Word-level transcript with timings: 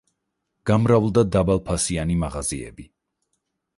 გამრავლდა 0.69 1.23
დაბალფასიანი 1.35 2.17
მაღაზიები. 2.25 2.89